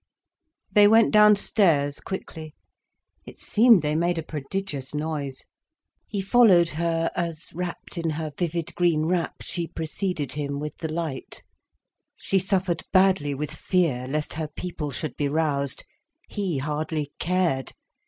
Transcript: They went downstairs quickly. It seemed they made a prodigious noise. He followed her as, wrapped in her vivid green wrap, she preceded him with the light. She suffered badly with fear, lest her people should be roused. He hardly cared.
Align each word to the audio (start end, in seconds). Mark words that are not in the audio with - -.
They 0.71 0.87
went 0.87 1.11
downstairs 1.11 1.99
quickly. 1.99 2.55
It 3.27 3.37
seemed 3.37 3.83
they 3.83 3.93
made 3.95 4.17
a 4.17 4.23
prodigious 4.23 4.95
noise. 4.95 5.45
He 6.07 6.21
followed 6.21 6.69
her 6.69 7.11
as, 7.15 7.53
wrapped 7.53 7.99
in 7.99 8.09
her 8.09 8.31
vivid 8.35 8.73
green 8.73 9.05
wrap, 9.05 9.43
she 9.43 9.67
preceded 9.67 10.31
him 10.31 10.59
with 10.59 10.75
the 10.77 10.91
light. 10.91 11.43
She 12.17 12.39
suffered 12.39 12.83
badly 12.91 13.35
with 13.35 13.51
fear, 13.51 14.07
lest 14.07 14.33
her 14.33 14.47
people 14.47 14.89
should 14.89 15.15
be 15.17 15.27
roused. 15.27 15.85
He 16.27 16.57
hardly 16.57 17.11
cared. 17.19 17.73